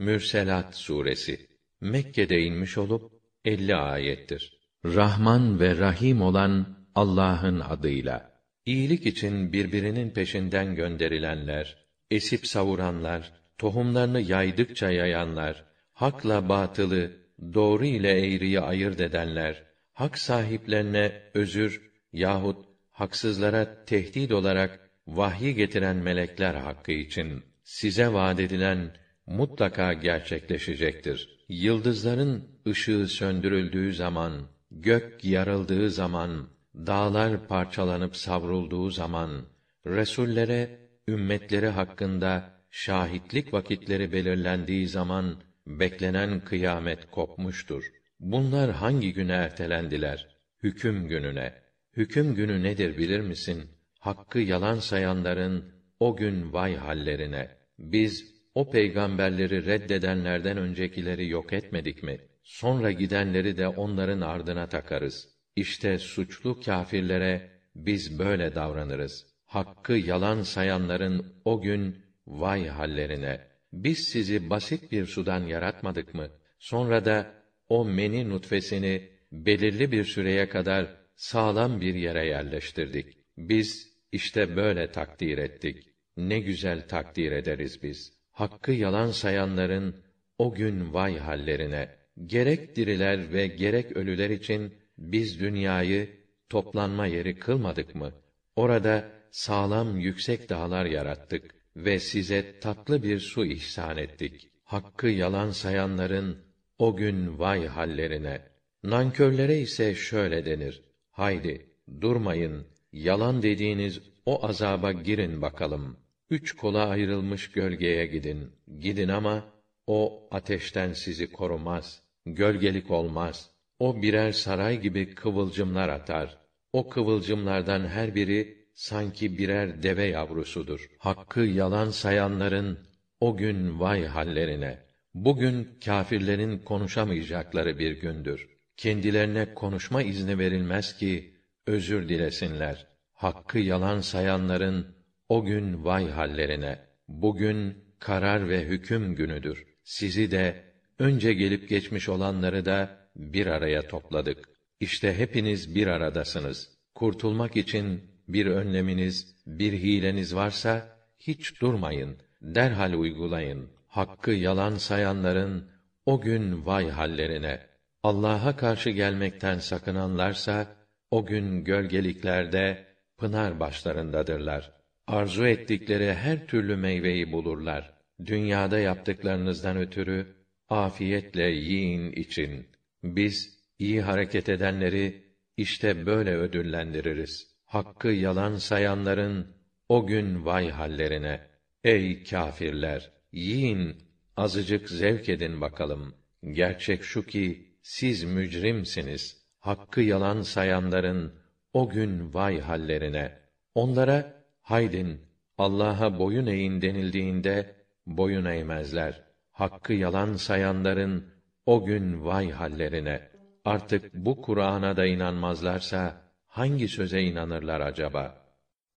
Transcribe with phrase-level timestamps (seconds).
[0.00, 1.46] Mürselat suresi
[1.80, 3.12] Mekke'de inmiş olup
[3.44, 4.58] 50 ayettir.
[4.84, 8.30] Rahman ve Rahim olan Allah'ın adıyla.
[8.66, 11.76] İyilik için birbirinin peşinden gönderilenler,
[12.10, 17.12] esip savuranlar, tohumlarını yaydıkça yayanlar, hakla batılı,
[17.54, 19.62] doğru ile eğriyi ayırt edenler,
[19.92, 28.92] hak sahiplerine özür yahut haksızlara tehdit olarak vahyi getiren melekler hakkı için size vaad edilen
[29.30, 31.28] mutlaka gerçekleşecektir.
[31.48, 39.46] Yıldızların ışığı söndürüldüğü zaman, gök yarıldığı zaman, dağlar parçalanıp savrulduğu zaman,
[39.86, 40.68] resullere
[41.08, 47.90] ümmetleri hakkında şahitlik vakitleri belirlendiği zaman beklenen kıyamet kopmuştur.
[48.20, 50.28] Bunlar hangi güne ertelendiler?
[50.62, 51.52] Hüküm gününe.
[51.96, 53.70] Hüküm günü nedir bilir misin?
[53.98, 55.64] Hakkı yalan sayanların
[56.00, 57.48] o gün vay hallerine.
[57.78, 62.18] Biz o peygamberleri reddedenlerden öncekileri yok etmedik mi?
[62.42, 65.28] Sonra gidenleri de onların ardına takarız.
[65.56, 69.26] İşte suçlu kâfirlere biz böyle davranırız.
[69.46, 73.40] Hakkı yalan sayanların o gün vay hallerine.
[73.72, 76.28] Biz sizi basit bir sudan yaratmadık mı?
[76.58, 77.34] Sonra da
[77.68, 83.18] o meni nutfesini belirli bir süreye kadar sağlam bir yere yerleştirdik.
[83.38, 85.88] Biz işte böyle takdir ettik.
[86.16, 88.19] Ne güzel takdir ederiz biz.
[88.40, 89.96] Hakkı yalan sayanların
[90.38, 91.88] o gün vay hallerine.
[92.26, 96.10] Gerek diriler ve gerek ölüler için biz dünyayı
[96.48, 98.12] toplanma yeri kılmadık mı?
[98.56, 104.48] Orada sağlam yüksek dağlar yarattık ve size tatlı bir su ihsan ettik.
[104.64, 106.38] Hakkı yalan sayanların
[106.78, 108.42] o gün vay hallerine.
[108.82, 111.66] Nankörlere ise şöyle denir: Haydi
[112.00, 115.96] durmayın, yalan dediğiniz o azaba girin bakalım.
[116.30, 118.52] Üç kola ayrılmış gölgeye gidin.
[118.80, 119.44] Gidin ama
[119.86, 122.02] o ateşten sizi korumaz.
[122.26, 123.50] Gölgelik olmaz.
[123.78, 126.38] O birer saray gibi kıvılcımlar atar.
[126.72, 130.90] O kıvılcımlardan her biri sanki birer deve yavrusudur.
[130.98, 132.78] Hakkı yalan sayanların
[133.20, 134.78] o gün vay hallerine.
[135.14, 138.48] Bugün kâfirlerin konuşamayacakları bir gündür.
[138.76, 141.34] Kendilerine konuşma izni verilmez ki
[141.66, 142.86] özür dilesinler.
[143.12, 144.99] Hakkı yalan sayanların
[145.30, 146.78] o gün vay hallerine.
[147.08, 149.66] Bugün karar ve hüküm günüdür.
[149.84, 150.64] Sizi de
[150.98, 154.48] önce gelip geçmiş olanları da bir araya topladık.
[154.80, 156.68] İşte hepiniz bir aradasınız.
[156.94, 163.68] Kurtulmak için bir önleminiz, bir hileniz varsa hiç durmayın, derhal uygulayın.
[163.86, 165.70] Hakkı yalan sayanların
[166.06, 167.60] o gün vay hallerine.
[168.02, 170.66] Allah'a karşı gelmekten sakınanlarsa
[171.10, 172.86] o gün gölgeliklerde
[173.18, 174.79] pınar başlarındadırlar.
[175.10, 177.94] Arzu ettikleri her türlü meyveyi bulurlar.
[178.26, 180.26] Dünyada yaptıklarınızdan ötürü
[180.68, 182.66] afiyetle yiyin için.
[183.02, 185.24] Biz iyi hareket edenleri
[185.56, 187.56] işte böyle ödüllendiririz.
[187.64, 189.56] Hakkı yalan sayanların
[189.88, 191.40] o gün vay hallerine.
[191.84, 193.96] Ey kâfirler, yiyin,
[194.36, 196.14] azıcık zevk edin bakalım.
[196.52, 199.46] Gerçek şu ki siz mücrimsiniz.
[199.58, 201.34] Hakkı yalan sayanların
[201.72, 203.38] o gün vay hallerine.
[203.74, 204.39] Onlara
[204.70, 205.20] haydin
[205.58, 207.74] Allah'a boyun eğin denildiğinde
[208.06, 209.22] boyun eğmezler.
[209.50, 211.24] Hakkı yalan sayanların
[211.66, 213.30] o gün vay hallerine.
[213.64, 218.39] Artık bu Kur'an'a da inanmazlarsa hangi söze inanırlar acaba?